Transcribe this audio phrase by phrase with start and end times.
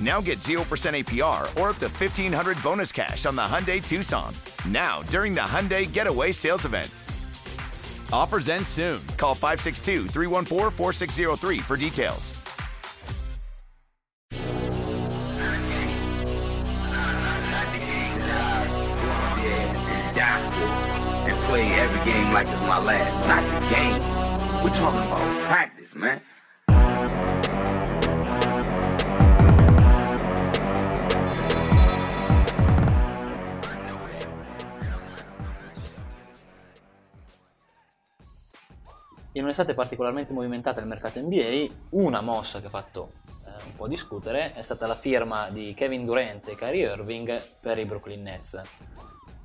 [0.00, 4.34] Now get 0% APR or up to 1500 bonus cash on the Hyundai Tucson.
[4.68, 6.90] Now, during the Hyundai Getaway Sales Event.
[8.12, 9.00] Offers end soon.
[9.16, 12.34] Call 562 314 4603 for details.
[21.28, 23.26] and play every game like it's my last.
[23.26, 24.00] Not the game.
[24.62, 26.20] We're talking about practice, man.
[39.46, 43.12] Un'estate particolarmente movimentata nel mercato NBA, una mossa che ha fatto
[43.44, 47.78] eh, un po' discutere è stata la firma di Kevin Durant e Kyrie Irving per
[47.78, 48.60] i Brooklyn Nets.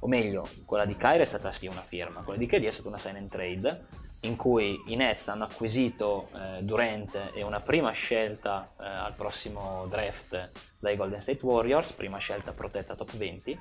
[0.00, 2.88] O meglio, quella di Kyrie è stata sì una firma, quella di KD è stata
[2.88, 3.86] una sign and trade
[4.20, 9.86] in cui i Nets hanno acquisito eh, Durant e una prima scelta eh, al prossimo
[9.88, 13.58] draft dai Golden State Warriors, prima scelta protetta top 20.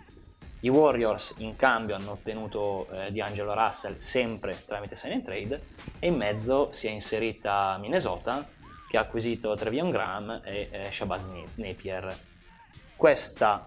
[0.61, 5.63] I Warriors in cambio hanno ottenuto eh, D'Angelo Russell sempre tramite sign and trade
[5.99, 8.45] e in mezzo si è inserita Minnesota
[8.89, 12.13] che ha acquisito Trevion Graham e eh, Shabazz Napier.
[12.95, 13.65] Questa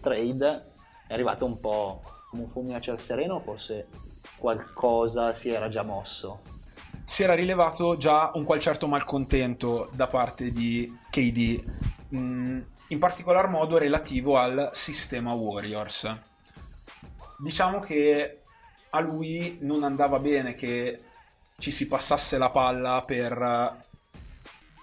[0.00, 0.72] trade
[1.06, 3.88] è arrivata un po' come un fulmine a ciel sereno, forse
[4.36, 6.40] qualcosa si era già mosso.
[7.06, 11.64] Si era rilevato già un qual certo malcontento da parte di KD,
[12.14, 16.32] mm, in particolar modo relativo al sistema Warriors.
[17.38, 18.40] Diciamo che
[18.90, 21.00] a lui non andava bene che
[21.58, 23.78] ci si passasse la palla per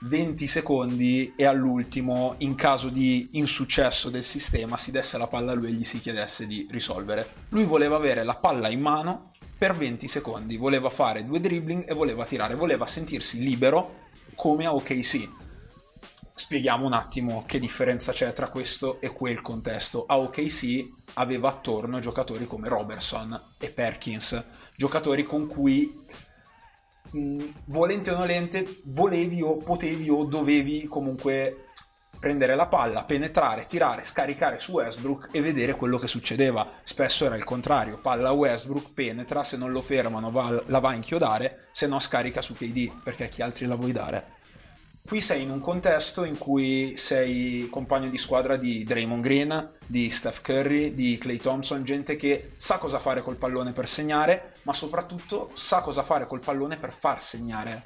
[0.03, 5.55] 20 secondi e all'ultimo, in caso di insuccesso del sistema, si desse la palla a
[5.55, 7.29] lui e gli si chiedesse di risolvere.
[7.49, 11.93] Lui voleva avere la palla in mano per 20 secondi, voleva fare due dribbling e
[11.93, 13.99] voleva tirare, voleva sentirsi libero
[14.33, 15.29] come a OKC.
[16.41, 20.05] Spieghiamo un attimo che differenza c'è tra questo e quel contesto.
[20.07, 24.43] A OKC aveva attorno giocatori come Robertson e Perkins,
[24.75, 26.03] giocatori con cui
[27.11, 31.67] mh, volente o nolente volevi o potevi o dovevi comunque
[32.19, 36.67] prendere la palla, penetrare, tirare, scaricare su Westbrook e vedere quello che succedeva.
[36.83, 40.89] Spesso era il contrario, palla a Westbrook, penetra, se non lo fermano va, la va
[40.89, 44.39] a inchiodare, se no scarica su KD, perché a chi altri la vuoi dare?
[45.03, 50.09] Qui sei in un contesto in cui sei compagno di squadra di Draymond Green, di
[50.09, 54.73] Steph Curry, di Clay Thompson, gente che sa cosa fare col pallone per segnare, ma
[54.73, 57.83] soprattutto sa cosa fare col pallone per far segnare.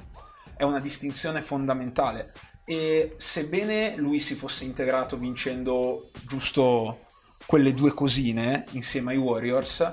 [0.56, 2.32] È una distinzione fondamentale.
[2.64, 7.00] E sebbene lui si fosse integrato vincendo giusto
[7.46, 9.92] quelle due cosine insieme ai Warriors,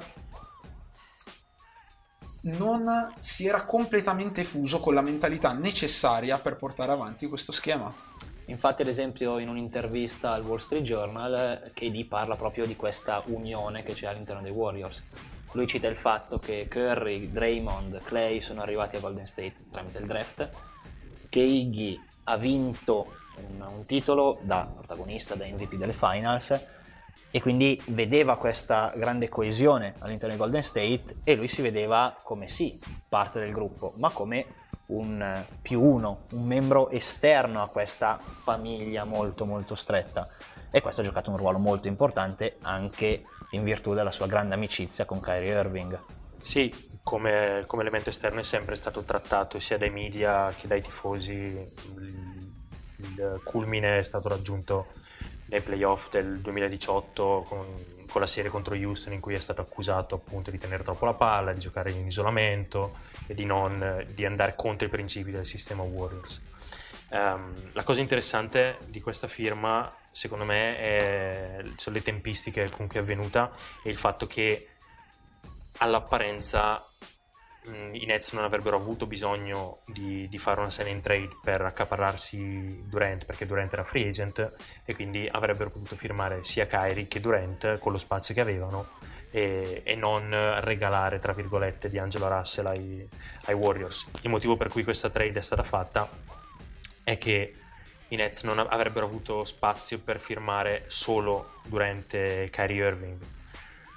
[2.42, 7.92] non si era completamente fuso con la mentalità necessaria per portare avanti questo schema.
[8.46, 13.82] Infatti, ad esempio, in un'intervista al Wall Street Journal, KD parla proprio di questa unione
[13.82, 15.02] che c'è all'interno dei Warriors.
[15.52, 20.06] Lui cita il fatto che Curry, Draymond, Clay sono arrivati a Golden State tramite il
[20.06, 20.48] draft,
[21.28, 26.68] che Iggy ha vinto un, un titolo da protagonista, da MVP delle finals,
[27.30, 32.46] e quindi vedeva questa grande coesione all'interno di Golden State e lui si vedeva come
[32.46, 32.78] sì,
[33.08, 34.46] parte del gruppo, ma come
[34.86, 40.28] un più uno, un membro esterno a questa famiglia molto molto stretta.
[40.70, 43.22] E questo ha giocato un ruolo molto importante anche
[43.52, 45.98] in virtù della sua grande amicizia con Kyrie Irving.
[46.40, 51.32] Sì, come, come elemento esterno è sempre stato trattato sia dai media che dai tifosi.
[51.34, 52.32] Il,
[52.96, 54.88] il culmine è stato raggiunto
[55.52, 57.66] nei playoff del 2018 con,
[58.08, 61.12] con, la serie contro Houston in cui è stato accusato appunto di tenere troppo la
[61.12, 62.94] palla, di giocare in isolamento
[63.26, 66.40] e di, non, di andare contro i principi del sistema Warriors.
[67.10, 72.98] Um, la cosa interessante di questa firma secondo me è, sono le tempistiche con cui
[72.98, 73.50] è avvenuta
[73.82, 74.68] e il fatto che
[75.78, 76.82] all'apparenza
[77.66, 82.84] mh, i Nets non avrebbero avuto bisogno di, di, fare una sign trade per accaparrarsi
[82.86, 84.52] Durant perché Durant era free agent
[84.84, 88.88] e quindi avrebbero potuto firmare sia Kyrie che Durant con lo spazio che avevano
[89.30, 90.30] e, e non
[90.60, 93.08] regalare tra virgolette di Angelo Russell ai,
[93.44, 96.08] ai Warriors il motivo per cui questa trade è stata fatta
[97.04, 97.54] è che
[98.12, 103.18] i Nets non avrebbero avuto spazio per firmare solo durante Kyrie Irving.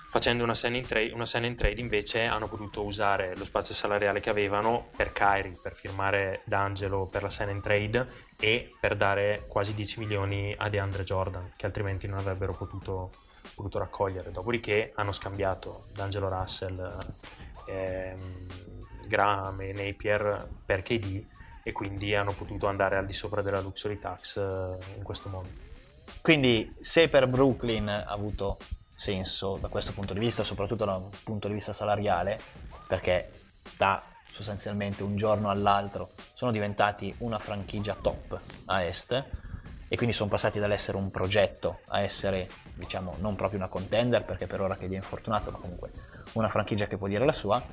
[0.07, 3.75] Facendo una sign, in trade, una sign in trade invece hanno potuto usare lo spazio
[3.75, 8.07] salariale che avevano per Kyrie, per firmare D'Angelo per la sign in trade
[8.39, 13.11] e per dare quasi 10 milioni a DeAndre Jordan, che altrimenti non avrebbero potuto,
[13.55, 14.31] potuto raccogliere.
[14.31, 16.97] Dopodiché hanno scambiato D'Angelo Russell,
[17.67, 18.45] ehm,
[19.07, 21.25] Graham e Napier per KD
[21.63, 25.49] e quindi hanno potuto andare al di sopra della luxury tax eh, in questo modo.
[26.21, 28.57] Quindi se per Brooklyn ha avuto
[28.95, 32.39] senso da questo punto di vista, soprattutto da un punto di vista salariale,
[32.87, 33.31] perché
[33.77, 34.01] da
[34.31, 39.11] sostanzialmente un giorno all'altro sono diventati una franchigia top a est
[39.87, 44.47] e quindi sono passati dall'essere un progetto a essere, diciamo, non proprio una contender perché
[44.47, 45.91] per ora che è infortunato, ma comunque
[46.33, 47.63] una franchigia che può dire la sua,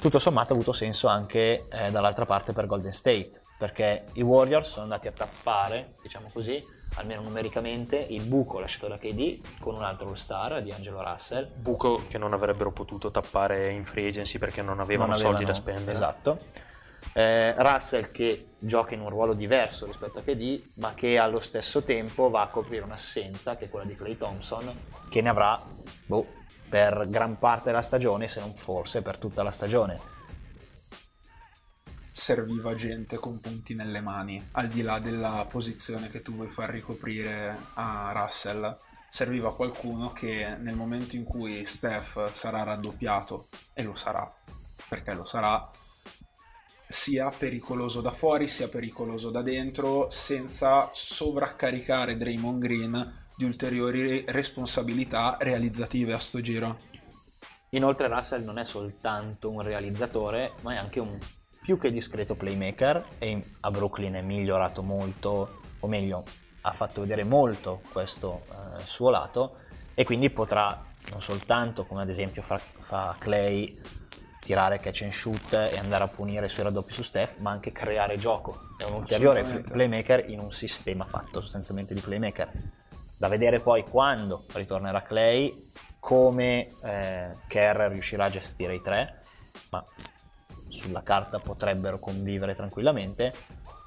[0.00, 4.70] tutto sommato ha avuto senso anche eh, dall'altra parte per Golden State, perché i Warriors
[4.70, 6.62] sono andati a tappare, diciamo così,
[6.96, 11.50] almeno numericamente, il buco lasciato da KD con un altro all-star di Angelo Russell.
[11.56, 15.44] Buco che non avrebbero potuto tappare in free agency perché non avevano, non avevano soldi
[15.44, 15.92] da spendere.
[15.92, 16.38] Esatto.
[17.12, 21.82] Eh, Russell che gioca in un ruolo diverso rispetto a KD, ma che allo stesso
[21.82, 25.62] tempo va a coprire un'assenza che è quella di Clay Thompson, che ne avrà
[26.04, 26.26] boh,
[26.68, 30.14] per gran parte della stagione, se non forse per tutta la stagione.
[32.18, 36.70] Serviva gente con punti nelle mani, al di là della posizione che tu vuoi far
[36.70, 38.74] ricoprire a Russell.
[39.10, 44.34] Serviva qualcuno che nel momento in cui Steph sarà raddoppiato, e lo sarà,
[44.88, 45.70] perché lo sarà,
[46.88, 55.36] sia pericoloso da fuori sia pericoloso da dentro, senza sovraccaricare Draymond Green di ulteriori responsabilità
[55.38, 56.78] realizzative a sto giro.
[57.70, 61.18] Inoltre Russell non è soltanto un realizzatore, ma è anche un
[61.66, 66.22] più che discreto playmaker e a Brooklyn è migliorato molto, o meglio,
[66.60, 69.56] ha fatto vedere molto questo eh, suo lato
[69.92, 70.80] e quindi potrà
[71.10, 73.80] non soltanto, come ad esempio fa, fa Clay,
[74.38, 77.72] tirare catch and shoot e andare a punire i suoi raddoppi su Steph, ma anche
[77.72, 78.68] creare gioco.
[78.78, 82.48] È un ulteriore playmaker in un sistema fatto sostanzialmente di playmaker
[83.16, 89.20] da vedere poi quando ritornerà Clay, come eh, Kerr riuscirà a gestire i tre,
[89.70, 89.82] ma
[90.76, 93.32] sulla carta potrebbero convivere tranquillamente,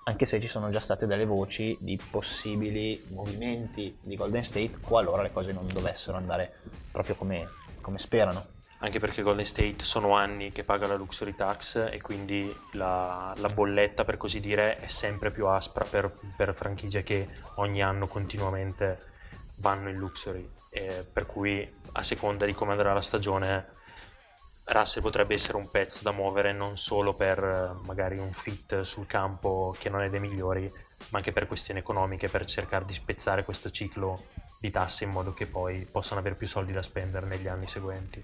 [0.04, 5.22] anche se ci sono già state delle voci di possibili movimenti di Golden State qualora
[5.22, 7.48] le cose non dovessero andare proprio come,
[7.82, 8.58] come sperano.
[8.82, 13.50] Anche perché Golden State sono anni che paga la luxury tax e quindi la, la
[13.50, 18.98] bolletta per così dire è sempre più aspra per, per franchigie che ogni anno continuamente
[19.56, 23.68] vanno in luxury, eh, per cui a seconda di come andrà la stagione
[24.72, 29.08] Russell potrebbe essere un pezzo da muovere non solo per eh, magari un fit sul
[29.08, 30.72] campo che non è dei migliori,
[31.10, 34.26] ma anche per questioni economiche, per cercare di spezzare questo ciclo
[34.60, 38.24] di tasse in modo che poi possano avere più soldi da spendere negli anni seguenti.